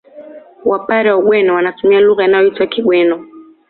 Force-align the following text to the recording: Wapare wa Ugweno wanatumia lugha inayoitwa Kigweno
Wapare 0.65 1.11
wa 1.11 1.17
Ugweno 1.17 1.53
wanatumia 1.55 1.99
lugha 1.99 2.25
inayoitwa 2.25 2.67
Kigweno 2.67 3.25